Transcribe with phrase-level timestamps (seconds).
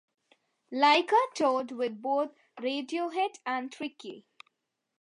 [0.73, 4.25] Laika toured with both Radiohead and Tricky.